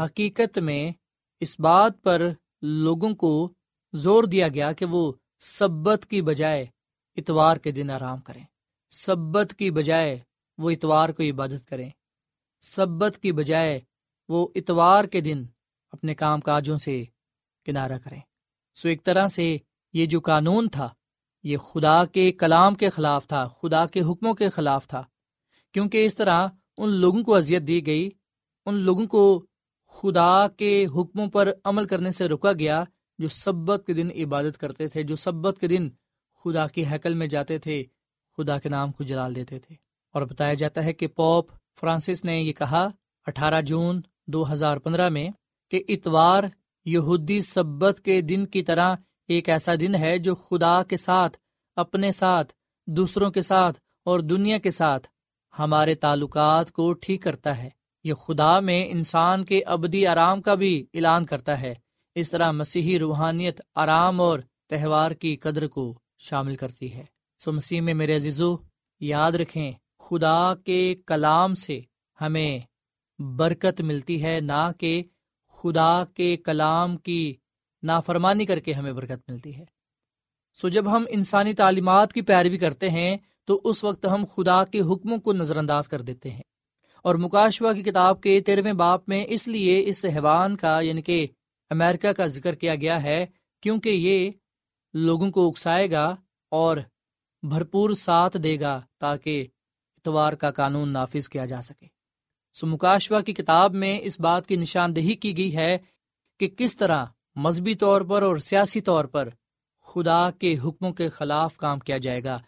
حقیقت 0.00 0.58
میں 0.58 0.92
اس 1.40 1.60
بات 1.60 2.02
پر 2.02 2.22
لوگوں 2.62 3.14
کو 3.14 3.52
زور 3.92 4.24
دیا 4.24 4.48
گیا 4.48 4.72
کہ 4.72 4.84
وہ 4.84 5.12
سبت 5.38 6.06
کی 6.10 6.22
بجائے 6.22 6.66
اتوار 7.16 7.56
کے 7.56 7.70
دن 7.70 7.90
آرام 7.90 8.18
کریں۔ 8.18 8.44
سبت 8.90 9.54
کی 9.58 9.70
بجائے 9.70 10.18
وہ 10.58 10.70
اتوار 10.70 11.08
کو 11.08 11.22
عبادت 11.22 11.68
کریں۔ 11.68 11.90
سبت 12.60 13.18
کی 13.22 13.32
بجائے 13.32 13.80
وہ 14.28 14.48
اتوار 14.54 15.04
کے 15.04 15.20
دن 15.20 15.44
اپنے 15.92 16.14
کام 16.14 16.40
کاجوں 16.40 16.76
سے 16.76 17.04
کنارہ 17.64 17.98
کریں۔ 18.04 18.20
سو 18.74 18.88
ایک 18.88 19.04
طرح 19.04 19.26
سے 19.26 19.56
یہ 19.96 20.06
جو 20.06 20.20
قانون 20.20 20.68
تھا، 20.68 20.88
یہ 21.42 21.56
خدا 21.56 22.04
کے 22.04 22.32
کلام 22.32 22.74
کے 22.74 22.90
خلاف 22.90 23.26
تھا، 23.26 23.44
خدا 23.44 23.86
کے 23.86 24.00
حکموں 24.00 24.34
کے 24.34 24.48
خلاف 24.48 24.86
تھا۔ 24.86 25.02
کیونکہ 25.72 26.04
اس 26.04 26.14
طرح 26.14 26.48
ان 26.76 26.88
لوگوں 26.88 27.22
کو 27.22 27.34
اذیت 27.34 27.62
دی 27.62 27.86
گئی، 27.86 28.10
ان 28.66 28.74
لوگوں 28.74 29.06
کو 29.06 29.46
خدا 29.88 30.48
کے 30.48 30.86
حکموں 30.86 31.26
پر 31.26 31.52
عمل 31.64 31.84
کرنے 31.84 32.10
سے 32.10 32.28
روکا 32.28 32.52
گیا 32.52 32.84
جو 33.18 33.28
سبت 33.28 33.84
کے 33.86 33.92
دن 33.92 34.08
عبادت 34.16 34.58
کرتے 34.58 34.88
تھے، 34.88 35.02
جو 35.02 35.16
سبت 35.16 35.58
کے 35.60 35.66
دن 35.66 35.88
خدا 36.44 36.66
کی 36.66 36.86
حقل 36.86 37.14
میں 37.14 37.26
جاتے 37.26 37.58
تھے، 37.58 37.82
خدا 38.36 38.58
کے 38.58 38.68
نام 38.68 38.92
کو 38.92 39.04
جلال 39.04 39.34
دیتے 39.36 39.58
تھے۔ 39.58 39.74
اور 40.14 40.22
بتایا 40.22 40.54
جاتا 40.54 40.84
ہے 40.84 40.92
کہ 40.92 41.06
پوپ 41.06 41.50
فرانسس 41.80 42.24
نے 42.24 42.40
یہ 42.40 42.52
کہا 42.52 42.88
اٹھارہ 43.26 43.60
جون 43.60 44.00
دو 44.26 44.52
ہزار 44.52 44.76
پندرہ 44.76 45.08
میں 45.08 45.28
کہ 45.70 45.84
اتوار 45.88 46.44
یہودی 46.84 47.40
سبت 47.40 48.00
کے 48.04 48.20
دن 48.20 48.46
کی 48.46 48.62
طرح 48.62 48.94
ایک 49.28 49.48
ایسا 49.48 49.72
دن 49.80 49.94
ہے 49.94 50.18
جو 50.18 50.34
خدا 50.34 50.82
کے 50.82 50.96
ساتھ، 50.96 51.36
اپنے 51.76 52.10
ساتھ، 52.10 52.52
دوسروں 52.86 53.30
کے 53.30 53.40
ساتھ 53.40 53.80
اور 54.04 54.20
دنیا 54.20 54.58
کے 54.58 54.70
ساتھ 54.70 55.08
ہمارے 55.58 55.94
تعلقات 55.94 56.72
کو 56.72 56.92
ٹھیک 56.92 57.22
کرتا 57.22 57.58
ہے۔ 57.58 57.68
یہ 58.04 58.14
خدا 58.14 58.60
میں 58.60 58.86
انسان 58.88 59.44
کے 59.44 59.62
ابدی 59.66 60.06
آرام 60.06 60.42
کا 60.42 60.54
بھی 60.54 60.86
اعلان 60.94 61.24
کرتا 61.24 61.60
ہے۔ 61.60 61.74
اس 62.14 62.30
طرح 62.30 62.50
مسیحی 62.52 62.98
روحانیت 62.98 63.60
آرام 63.74 64.20
اور 64.20 64.38
تہوار 64.70 65.10
کی 65.10 65.36
قدر 65.36 65.66
کو 65.66 65.98
شامل 66.18 66.56
کرتی 66.56 66.94
ہے۔ 66.94 67.04
سو 67.38 67.52
مسیح 67.52 67.80
میں 67.80 67.94
میرے 67.94 68.16
عزیزو، 68.16 68.56
یاد 69.00 69.32
رکھیں، 69.32 69.72
خدا 69.98 70.54
کے 70.54 70.94
کلام 71.06 71.54
سے 71.54 71.80
ہمیں 72.20 72.58
برکت 73.18 73.80
ملتی 73.80 74.22
ہے، 74.22 74.40
نہ 74.40 74.70
کہ 74.78 75.02
خدا 75.48 76.04
کے 76.14 76.36
کلام 76.36 76.96
کی 76.96 77.34
نافرمانی 77.86 78.46
کر 78.46 78.58
کے 78.58 78.72
ہمیں 78.72 78.92
برکت 78.92 79.30
ملتی 79.30 79.56
ہے۔ 79.56 79.64
سو 80.54 80.68
جب 80.68 80.96
ہم 80.96 81.04
انسانی 81.08 81.54
تعلیمات 81.54 82.12
کی 82.12 82.22
پیروی 82.22 82.58
کرتے 82.58 82.90
ہیں، 82.90 83.16
تو 83.44 83.60
اس 83.64 83.84
وقت 83.84 84.06
ہم 84.06 84.24
خدا 84.36 84.64
کے 84.64 84.80
حکموں 84.80 85.18
کو 85.18 85.32
نظر 85.32 85.56
انداز 85.56 85.88
کر 85.88 86.02
دیتے 86.02 86.30
ہیں۔ 86.30 86.42
اور 87.02 87.14
مکاشوا 87.14 87.72
کی 87.72 87.82
کتاب 87.82 88.20
کے 88.20 88.40
تیرہویں 88.40 88.72
باپ 88.72 89.08
میں 89.08 89.24
اس 89.28 89.48
لیے 89.48 89.82
اس 89.86 90.04
حیوان 90.04 90.56
کا 90.56 90.80
یعنی 90.80 91.02
کہ 91.02 91.26
امریکہ 91.70 92.12
کا 92.12 92.26
ذکر 92.26 92.54
کیا 92.54 92.74
گیا 92.74 93.02
ہے، 93.02 93.26
کیونکہ 93.62 93.88
یہ 93.88 94.30
لوگوں 94.94 95.30
کو 95.30 95.48
اکسائے 95.48 95.90
گا 95.90 96.16
اور 96.50 96.76
بھرپور 97.42 97.90
ساتھ 97.90 98.36
دے 98.36 98.60
گا 98.60 98.82
تاکہ 98.98 99.46
اتوار 99.96 100.32
کا 100.32 100.50
قانون 100.50 100.88
نافذ 100.88 101.28
کیا 101.28 101.44
جا 101.44 101.62
سکے۔ 101.62 101.86
سو 102.54 102.66
مکاشوا 102.66 103.20
کی 103.20 103.32
کتاب 103.32 103.74
میں 103.74 103.98
اس 104.02 104.20
بات 104.20 104.46
کی 104.46 104.56
نشاندہی 104.56 105.14
کی 105.14 105.36
گئی 105.36 105.56
ہے 105.56 105.78
کہ 106.40 106.48
کس 106.48 106.76
طرح 106.76 107.04
مذہبی 107.36 107.74
طور 107.74 108.00
پر 108.00 108.22
اور 108.22 108.36
سیاسی 108.36 108.80
طور 108.80 109.04
پر 109.04 109.28
خدا 109.82 110.30
کے 110.30 110.58
حکموں 110.64 110.92
کے 110.92 111.08
خلاف 111.08 111.56
کام 111.56 111.78
کیا 111.78 111.98
جائے 111.98 112.24
گا، 112.24 112.38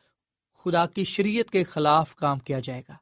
خدا 0.64 0.86
کی 0.86 1.04
شریعت 1.04 1.50
کے 1.50 1.64
خلاف 1.64 2.16
کام 2.16 2.38
کیا 2.38 2.60
جائے 2.60 2.82
گا۔ 2.88 2.94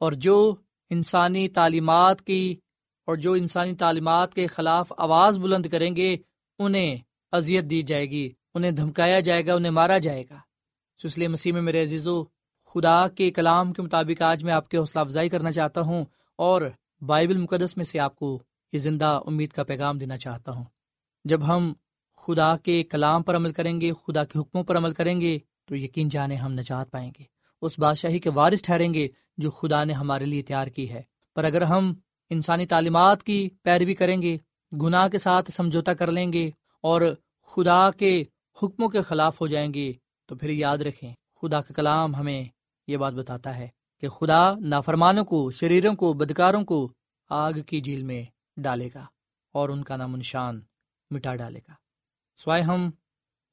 اور 0.00 0.12
جو 0.12 0.54
انسانی 0.90 1.48
تعلیمات 1.48 2.22
کی، 2.22 2.56
اور 3.06 3.16
جو 3.16 3.32
انسانی 3.32 3.74
تعلیمات 3.74 4.34
کے 4.34 4.46
خلاف 4.46 4.92
آواز 4.98 5.38
بلند 5.38 5.66
کریں 5.66 5.96
گے، 5.96 6.16
انہیں 6.58 6.96
اذیت 7.32 7.64
دی 7.64 7.82
جائے 7.82 8.10
گی، 8.10 8.32
انہیں 8.54 8.70
دھمکایا 8.70 9.20
جائے 9.20 9.46
گا، 9.46 9.54
انہیں 9.54 9.72
مارا 9.72 9.98
جائے 9.98 10.22
گا۔ 10.30 10.38
سسلی 11.02 11.26
مسیح 11.26 11.52
میں 11.52 11.62
میرے 11.62 11.82
عزیز 11.82 12.06
و 12.06 12.24
خدا 12.66 13.08
کے 13.08 13.30
کلام 13.30 13.72
کے 13.72 13.82
مطابق 13.82 14.22
آج 14.22 14.44
میں 14.44 14.52
آپ 14.52 14.68
کے 14.68 14.78
حوصلہ 14.78 15.00
افزائی 15.00 15.28
کرنا 15.28 15.52
چاہتا 15.52 15.80
ہوں 15.80 16.04
اور 16.36 16.62
بائبل 17.00 17.36
مقدس 17.36 17.76
میں 17.76 17.84
سے 17.84 17.98
آپ 17.98 18.16
کو 18.16 18.42
یہ 18.72 18.78
زندہ 18.78 19.20
امید 19.26 19.50
کا 19.50 19.64
پیغام 19.64 19.98
دینا 19.98 20.16
چاہتا 20.16 20.52
ہوں۔ 20.52 20.64
جب 21.26 21.46
ہم 21.48 21.72
خدا 22.16 22.56
کے 22.56 22.82
کلام 22.82 23.22
پر 23.22 23.36
عمل 23.36 23.52
کریں 23.52 23.80
گے، 23.80 23.92
خدا 23.92 24.24
کے 24.24 24.38
حکموں 24.38 24.64
پر 24.64 24.76
عمل 24.76 24.92
کریں 24.92 25.20
گے، 25.20 25.38
تو 25.64 25.76
یقین 25.76 26.08
جانے 26.08 26.34
ہم 26.34 26.52
نجات 26.52 26.90
پائیں 26.90 27.12
گے۔ 27.18 27.24
اس 27.62 27.78
بادشاہی 27.78 28.18
کے 28.18 28.30
وارث 28.30 28.62
ٹھہریں 28.62 28.94
گے 28.94 29.08
جو 29.38 29.50
خدا 29.50 29.84
نے 29.84 29.92
ہمارے 29.92 30.24
لیے 30.24 30.42
تیار 30.42 30.66
کی 30.66 30.90
ہے۔ 30.90 31.02
پر 31.34 31.44
اگر 31.44 31.62
ہم 31.62 31.92
انسانی 32.30 32.66
تعلیمات 32.66 33.22
کی 33.22 33.48
پیروی 33.62 33.94
کریں 33.94 34.22
گے، 34.22 34.38
گناہ 34.82 35.08
کے 35.08 35.18
ساتھ 35.18 35.50
سمجھوتا 35.50 35.94
کر 35.94 36.10
لیں 36.10 36.32
گے 36.32 36.50
اور 36.80 37.02
خدا 37.46 37.90
کے 37.90 38.24
حکموں 38.62 38.88
کے 38.88 39.00
خلاف 39.00 39.40
ہو 39.40 39.46
جائیں 39.46 39.74
گے، 39.74 39.92
تو 40.26 40.36
پھر 40.36 40.48
یاد 40.48 40.78
رکھیں، 40.78 41.14
خدا 41.42 41.60
کا 41.60 41.74
کلام 41.74 42.14
ہمیں 42.14 42.44
یہ 42.86 42.96
بات 42.96 43.12
بتاتا 43.12 43.56
ہے 43.56 43.68
کہ 44.00 44.08
خدا 44.08 44.54
نافرمانوں 44.58 45.24
کو، 45.24 45.50
شریروں 45.50 45.94
کو، 45.94 46.12
بدکاروں 46.12 46.64
کو 46.64 46.92
آگ 47.30 47.52
کی 47.66 47.80
جھیل 47.80 48.02
میں 48.02 48.24
ڈالے 48.56 48.88
گا 48.94 49.06
اور 49.52 49.68
ان 49.68 49.84
کا 49.84 49.96
نام 49.96 50.16
نشان 50.16 50.60
مٹا 51.10 51.34
ڈالے 51.36 51.58
گا۔ 51.58 51.74
سوائے 52.36 52.62
ہم 52.62 52.90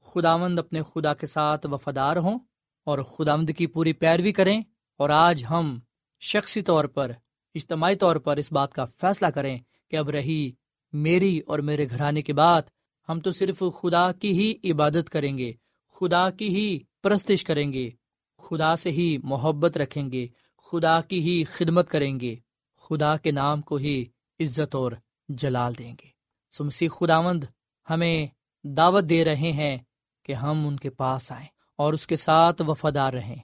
خدا 0.01 0.37
مند 0.37 0.59
اپنے 0.59 0.81
خدا 0.83 1.13
کے 1.13 1.27
ساتھ 1.27 1.67
وفادار 1.71 2.17
ہوں 2.17 2.39
اور 2.87 2.99
خدا 2.99 3.35
مند 3.35 3.49
کی 3.57 3.67
پوری 3.67 3.93
پیروی 3.93 4.31
کریں 4.31 4.61
اور 4.99 5.09
آج 5.09 5.43
ہم 5.49 5.79
شخصی 6.21 6.61
طور 6.61 6.85
پر، 6.85 7.11
اجتماعی 7.55 7.95
طور 7.95 8.15
پر 8.15 8.37
اس 8.37 8.51
بات 8.51 8.73
کا 8.73 8.85
فیصلہ 8.85 9.27
کریں 9.27 9.57
کہ 9.91 9.95
اب 9.95 10.09
رہی 10.09 10.51
میری 10.93 11.39
اور 11.39 11.59
میرے 11.59 11.89
گھرانے 11.89 12.21
کے 12.21 12.33
بعد 12.33 12.61
ہم 13.09 13.19
تو 13.19 13.31
صرف 13.31 13.63
خدا 13.81 14.11
کی 14.11 14.31
ہی 14.31 14.71
عبادت 14.71 15.09
کریں 15.09 15.37
گے، 15.37 15.51
خدا 15.95 16.29
کی 16.29 16.47
ہی 16.47 16.79
پرستش 17.01 17.43
کریں 17.43 17.73
گے، 17.73 17.89
خدا 18.37 18.75
سے 18.75 18.91
ہی 18.91 19.17
محبت 19.23 19.77
رکھیں 19.77 20.11
گے، 20.11 20.27
خدا 20.71 21.01
کی 21.01 21.19
ہی 21.19 21.43
خدمت 21.43 21.89
کریں 21.89 22.19
گے، 22.19 22.35
خدا 22.81 23.17
کے 23.17 23.31
نام 23.31 23.61
کو 23.61 23.75
ہی 23.75 24.05
عزت 24.39 24.75
اور 24.75 24.91
جلال 25.29 25.77
دیں 25.77 25.95
گے۔ 26.03 26.12
سمسی 26.57 26.87
خداوند 26.87 27.43
ہمیں 27.89 28.27
دعوت 28.67 29.03
دے 29.09 29.25
رہے 29.25 29.51
ہیں 29.51 29.77
کہ 30.23 30.33
ہم 30.33 30.67
ان 30.67 30.77
کے 30.77 30.89
پاس 30.89 31.31
آئیں 31.31 31.47
اور 31.75 31.93
اس 31.93 32.07
کے 32.07 32.15
ساتھ 32.15 32.61
وفادار 32.67 33.13
رہیں۔ 33.13 33.35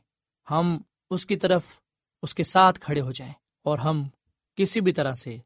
ہم 0.51 0.81
اس 1.09 1.25
کی 1.25 1.35
طرف، 1.35 1.65
اس 2.21 2.35
کے 2.35 2.43
ساتھ 2.43 2.79
کھڑے 2.79 3.01
ہو 3.01 3.11
جائیں 3.11 3.33
اور 3.63 3.79
ہم 3.79 4.03
کسی 4.55 4.81
بھی 4.81 4.91
طرح 4.91 5.13
سے 5.13 5.37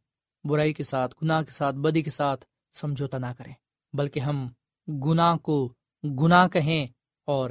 برائی 0.44 0.74
کے 0.74 0.84
ساتھ، 0.84 1.16
گناہ 1.24 1.42
کے 1.42 1.52
ساتھ، 1.52 1.76
بدی 1.76 2.02
کے 2.02 2.10
ساتھ 2.10 2.46
سمجھوتا 2.74 3.18
نہ 3.18 3.26
کریں، 3.38 3.54
بلکہ 3.94 4.20
ہم 4.20 4.50
گناہ 4.88 5.38
کو 5.38 5.74
گناہ 6.04 6.48
کہیں 6.48 6.88
اور 7.26 7.50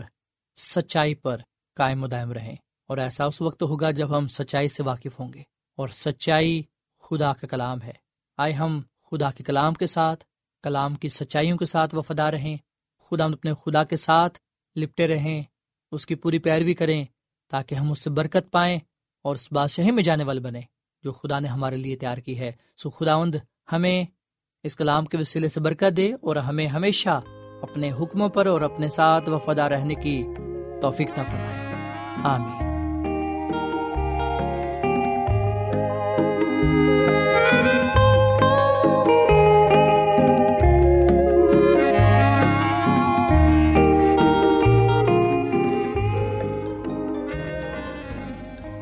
سچائی 0.57 1.15
پر 1.15 1.37
قائم 1.75 2.05
و 2.05 2.07
دائم 2.07 2.33
رہیں۔ 2.33 2.57
اور 2.83 2.99
ایسا 2.99 3.25
اس 3.25 3.43
وقت 3.43 3.63
ہوگا 3.63 3.91
جب 3.91 4.19
ہم 4.19 4.29
سچائی 4.29 4.69
سے 4.69 4.83
واقف 4.83 5.21
ہوں 5.21 5.33
گے 5.33 5.43
اور 5.77 5.89
سچائی 5.89 6.63
خدا 7.01 7.33
کا 7.33 7.47
کلام 7.47 7.83
ہے۔ 7.83 7.93
آئے 8.37 8.53
ہم 8.53 8.83
خدا 9.13 9.31
کے 9.31 9.45
کلام 9.45 9.75
کے 9.75 9.87
ساتھ، 9.87 10.25
کلام 10.63 10.95
کی 10.95 11.09
سچائیوں 11.09 11.59
کے 11.59 11.67
ساتھ 11.67 11.95
وفادار 11.95 12.33
رہیں۔ 12.33 12.57
خدا 13.11 13.25
اپنے 13.25 13.53
خدا 13.55 13.85
کے 13.85 13.97
ساتھ 13.97 14.39
لپٹے 14.77 15.09
رہیں، 15.09 15.43
اس 15.93 16.07
کی 16.07 16.15
پوری 16.15 16.39
پیروی 16.39 16.75
کریں 16.75 17.05
تاکہ 17.51 17.75
ہم 17.75 17.91
اس 17.91 17.99
سے 17.99 18.11
برکت 18.11 18.51
پائیں 18.51 18.79
اور 19.25 19.35
اس 19.35 19.53
بادشاہی 19.53 19.91
میں 19.91 20.03
جانے 20.03 20.25
والے 20.25 20.41
بنے 20.41 20.61
جو 21.03 21.13
خدا 21.13 21.39
نے 21.39 21.49
ہمارے 21.49 21.77
لیے 21.77 21.97
تیار 21.97 22.19
کی 22.19 22.39
ہے۔ 22.39 22.53
سو 22.77 22.91
خداوند 22.91 23.35
ہمیں 23.73 24.05
اس 24.63 24.77
کلام 24.77 25.05
کے 25.05 25.19
وسیلے 25.19 25.49
سے 25.49 25.61
برکت 25.61 25.97
دے 25.97 26.13
اور 26.13 26.37
ہمیں 26.37 26.67
ہمیشہ 26.67 27.21
اپنے 27.63 27.93
حکموں 27.93 28.29
پر 28.29 28.47
اور 28.47 28.61
اپنے 28.61 28.89
ساتھ 28.89 29.31
وفادہ 29.31 29.63
رہنے 29.63 29.95
کی 29.95 30.25
توفیق 30.83 31.15
تھا 31.15 31.23
فرمائے۔ 31.23 31.59
آمین۔ 32.25 32.73